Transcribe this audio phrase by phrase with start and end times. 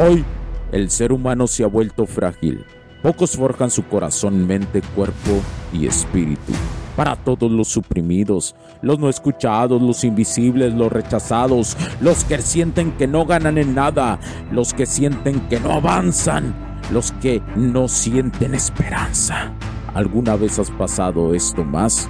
[0.00, 0.24] Hoy,
[0.70, 2.64] el ser humano se ha vuelto frágil.
[3.02, 5.40] Pocos forjan su corazón, mente, cuerpo
[5.72, 6.52] y espíritu.
[6.94, 13.08] Para todos los suprimidos, los no escuchados, los invisibles, los rechazados, los que sienten que
[13.08, 14.20] no ganan en nada,
[14.52, 16.54] los que sienten que no avanzan,
[16.92, 19.52] los que no sienten esperanza.
[19.94, 22.08] ¿Alguna vez has pasado esto más?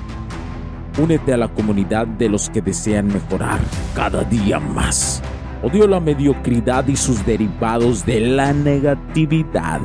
[0.98, 3.60] Únete a la comunidad de los que desean mejorar
[3.94, 5.22] cada día más.
[5.60, 9.80] Odio la mediocridad y sus derivados de la negatividad.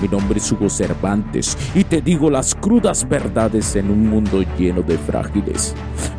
[0.00, 4.80] Mi nombre es Hugo Cervantes y te digo las crudas verdades en un mundo lleno
[4.82, 5.74] de frágiles.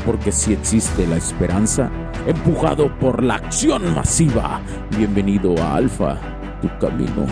[0.05, 1.89] Porque si existe la esperanza,
[2.27, 4.59] empujado por la acción masiva,
[4.97, 6.17] bienvenido a Alfa,
[6.61, 7.25] tu camino.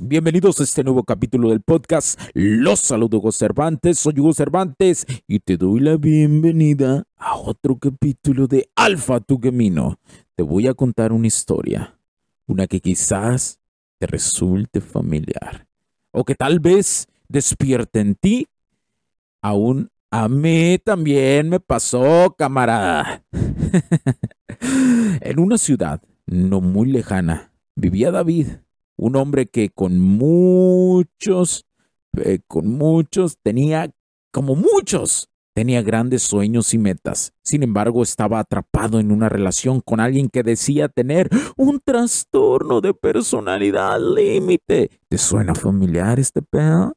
[0.00, 2.20] Bienvenidos a este nuevo capítulo del podcast.
[2.34, 8.46] Los saludo Hugo Cervantes, soy Hugo Cervantes y te doy la bienvenida a otro capítulo
[8.46, 9.98] de Alfa Tu Camino.
[10.36, 11.98] Te voy a contar una historia,
[12.46, 13.58] una que quizás
[13.98, 15.66] te resulte familiar
[16.12, 18.46] o que tal vez despierte en ti.
[19.40, 23.24] Aún a mí también me pasó, camarada.
[25.20, 28.46] en una ciudad no muy lejana vivía David
[28.96, 31.66] un hombre que con muchos,
[32.16, 33.90] eh, con muchos, tenía,
[34.30, 37.32] como muchos, tenía grandes sueños y metas.
[37.42, 42.94] Sin embargo, estaba atrapado en una relación con alguien que decía tener un trastorno de
[42.94, 44.90] personalidad límite.
[45.08, 46.94] ¿Te suena familiar este pedo?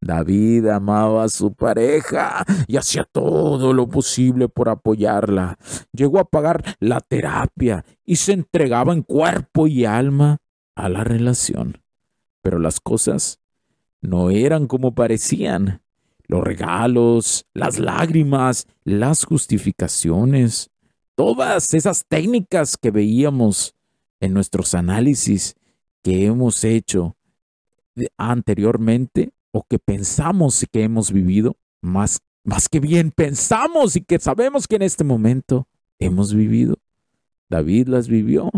[0.00, 5.58] David amaba a su pareja y hacía todo lo posible por apoyarla.
[5.92, 10.38] Llegó a pagar la terapia y se entregaba en cuerpo y alma
[10.78, 11.82] a la relación.
[12.40, 13.40] Pero las cosas
[14.00, 15.82] no eran como parecían.
[16.28, 20.70] Los regalos, las lágrimas, las justificaciones,
[21.14, 23.74] todas esas técnicas que veíamos
[24.20, 25.56] en nuestros análisis
[26.02, 27.16] que hemos hecho
[28.16, 34.68] anteriormente o que pensamos que hemos vivido, más, más que bien pensamos y que sabemos
[34.68, 35.66] que en este momento
[35.98, 36.76] hemos vivido.
[37.48, 38.50] David las vivió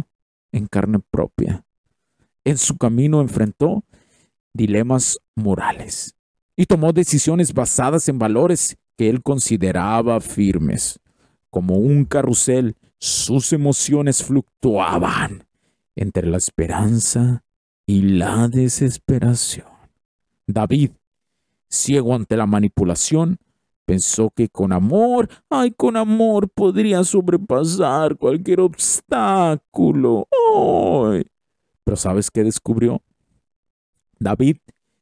[0.51, 1.65] en carne propia
[2.45, 3.85] en su camino enfrentó
[4.53, 6.17] dilemas morales
[6.57, 11.01] y tomó decisiones basadas en valores que él consideraba firmes.
[11.51, 15.47] Como un carrusel, sus emociones fluctuaban
[15.97, 17.43] entre la esperanza
[17.87, 19.67] y la desesperación.
[20.47, 20.91] David,
[21.69, 23.39] ciego ante la manipulación,
[23.87, 30.29] pensó que con amor, ay, con amor podría sobrepasar cualquier obstáculo.
[30.55, 31.25] ¡Ay!
[31.85, 33.03] Pero ¿sabes qué descubrió?
[34.19, 34.59] David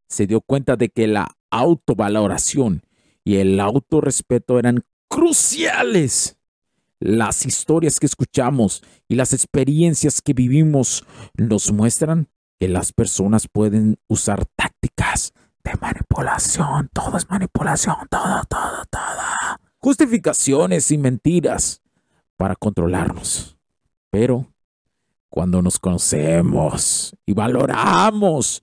[0.09, 2.83] se dio cuenta de que la autovaloración
[3.25, 6.39] y el autorrespeto eran cruciales.
[7.01, 12.29] Las historias que escuchamos y las experiencias que vivimos nos muestran
[12.59, 16.91] que las personas pueden usar tácticas de manipulación.
[16.93, 19.01] Todo es manipulación, todo, todo, todo.
[19.79, 21.83] Justificaciones y mentiras
[22.37, 23.57] para controlarnos.
[24.11, 24.47] Pero
[25.29, 28.63] cuando nos conocemos y valoramos,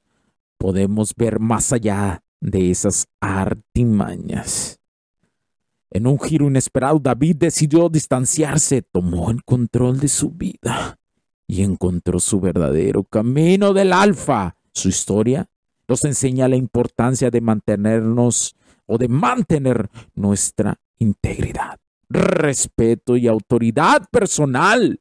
[0.58, 4.80] podemos ver más allá de esas artimañas.
[5.92, 10.98] En un giro inesperado, David decidió distanciarse, tomó el control de su vida
[11.48, 14.58] y encontró su verdadero camino del alfa.
[14.74, 15.48] Su historia
[15.88, 18.56] nos enseña la importancia de mantenernos
[18.88, 25.00] o de mantener nuestra integridad, respeto y autoridad personal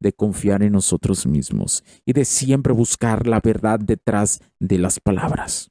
[0.00, 5.70] de confiar en nosotros mismos y de siempre buscar la verdad detrás de las palabras.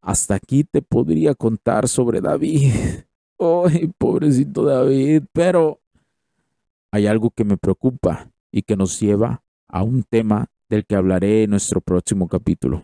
[0.00, 2.72] Hasta aquí te podría contar sobre David.
[3.38, 5.80] Ay, pobrecito David, pero
[6.92, 11.42] hay algo que me preocupa y que nos lleva a un tema del que hablaré
[11.42, 12.82] en nuestro próximo capítulo.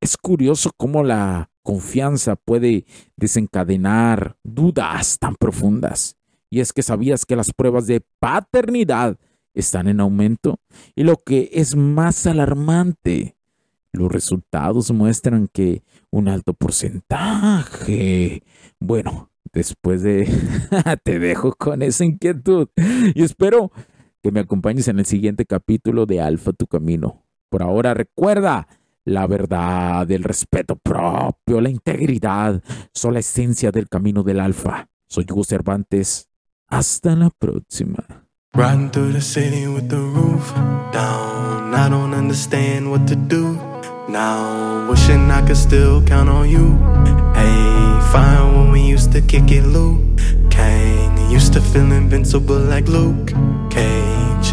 [0.00, 2.86] Es curioso cómo la confianza puede
[3.16, 6.16] desencadenar dudas tan profundas.
[6.50, 9.18] Y es que sabías que las pruebas de paternidad
[9.54, 10.60] están en aumento.
[10.94, 13.36] Y lo que es más alarmante,
[13.92, 18.42] los resultados muestran que un alto porcentaje,
[18.80, 20.28] bueno, después de...
[21.04, 22.68] te dejo con esa inquietud
[23.14, 23.70] y espero
[24.22, 27.24] que me acompañes en el siguiente capítulo de Alfa Tu Camino.
[27.48, 28.68] Por ahora recuerda,
[29.04, 32.62] la verdad, el respeto propio, la integridad
[32.94, 34.88] son la esencia del camino del Alfa.
[35.08, 36.28] Soy Hugo Cervantes.
[36.68, 38.21] Hasta la próxima.
[38.54, 40.52] Riding through the city with the roof
[40.92, 41.74] down.
[41.74, 43.54] I don't understand what to do
[44.10, 44.90] now.
[44.90, 46.76] Wishing I could still count on you.
[47.32, 50.02] Hey, fine when we used to kick it, Luke.
[50.50, 53.28] Kang used to feel invincible like Luke
[53.70, 54.52] Cage.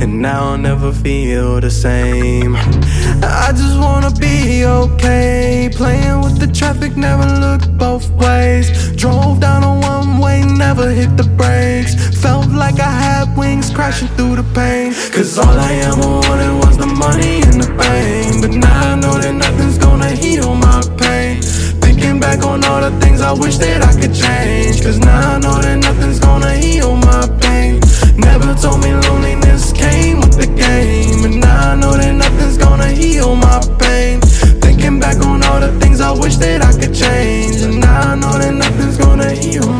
[0.00, 2.54] And now I'll never feel the same.
[2.54, 5.68] I just wanna be okay.
[5.74, 6.11] Playing
[6.46, 8.66] the traffic, never looked both ways.
[8.96, 11.94] Drove down a one way, never hit the brakes.
[12.20, 14.92] Felt like I had wings crashing through the pain.
[15.12, 18.40] Cause all I ever wanted was the money and the fame.
[18.40, 21.42] But now I know that nothing's gonna heal my pain.
[21.84, 24.82] Thinking back on all the things I wish that I could change.
[24.82, 27.80] Cause now I know that nothing's gonna heal my pain.
[28.16, 31.24] Never told me loneliness came with the game.
[31.24, 33.81] And now I know that nothing's gonna heal my pain.
[36.42, 37.62] That I could change.
[37.62, 39.71] And now I know that nothing's gonna heal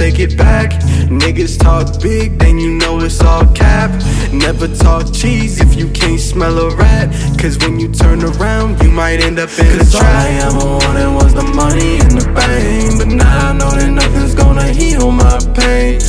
[0.00, 0.70] take it back.
[1.10, 3.90] Niggas talk big, then you know it's all cap.
[4.32, 7.08] Never talk cheese if you can't smell a rat.
[7.38, 9.94] Cause when you turn around, you might end up in a trap.
[9.94, 12.96] All I ever wanted was the money and the fame.
[12.96, 16.00] But now I know that nothing's gonna heal my pain.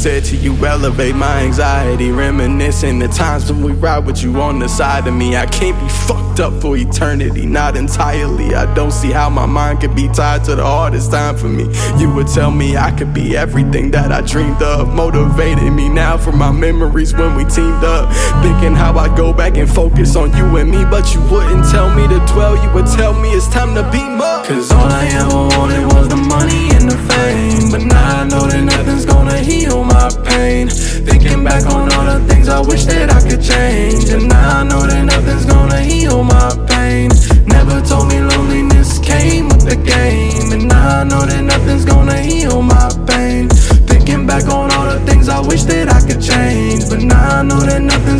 [0.00, 2.10] Said to you elevate my anxiety.
[2.10, 5.36] Reminiscing the times when we ride with you on the side of me.
[5.36, 8.54] I can't be fucked up for eternity, not entirely.
[8.54, 11.64] I don't see how my mind could be tied to the hardest time for me.
[11.98, 14.88] You would tell me I could be everything that I dreamed of.
[14.88, 18.12] Motivated me now for my memories when we teamed up.
[18.42, 20.84] Thinking how I go back and focus on you and me.
[20.84, 24.20] But you wouldn't tell me to dwell, you would tell me it's time to beam
[24.20, 24.46] up.
[24.46, 27.70] Cause all I ever wanted was the money and the fame.
[27.70, 30.68] But now I know that nothing's gonna heal my pain.
[30.68, 34.08] Thinking back on all the things I wish that I could change.
[34.08, 36.29] And now I know that nothing's gonna heal my
[36.66, 37.10] pain.
[37.46, 40.52] Never told me loneliness came with the game.
[40.52, 43.48] And now I know that nothing's gonna heal my pain.
[43.90, 46.88] Thinking back on all the things I wish that I could change.
[46.88, 48.19] But now I know that nothing's